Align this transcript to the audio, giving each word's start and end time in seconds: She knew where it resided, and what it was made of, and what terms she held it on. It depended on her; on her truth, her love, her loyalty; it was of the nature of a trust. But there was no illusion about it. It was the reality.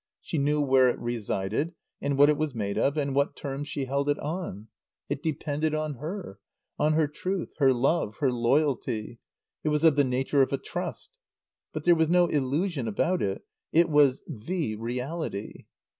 She 0.19 0.39
knew 0.39 0.61
where 0.63 0.89
it 0.89 0.97
resided, 0.97 1.75
and 2.01 2.17
what 2.17 2.27
it 2.27 2.35
was 2.35 2.55
made 2.55 2.75
of, 2.75 2.97
and 2.97 3.13
what 3.13 3.35
terms 3.35 3.67
she 3.67 3.85
held 3.85 4.09
it 4.09 4.17
on. 4.17 4.67
It 5.09 5.21
depended 5.21 5.75
on 5.75 5.97
her; 5.97 6.39
on 6.79 6.93
her 6.93 7.07
truth, 7.07 7.53
her 7.59 7.71
love, 7.71 8.15
her 8.19 8.31
loyalty; 8.31 9.19
it 9.63 9.69
was 9.69 9.83
of 9.83 9.97
the 9.97 10.03
nature 10.03 10.41
of 10.41 10.51
a 10.51 10.57
trust. 10.57 11.11
But 11.71 11.83
there 11.83 11.93
was 11.93 12.09
no 12.09 12.25
illusion 12.25 12.87
about 12.87 13.21
it. 13.21 13.43
It 13.71 13.89
was 13.91 14.23
the 14.27 14.75
reality. 14.75 15.65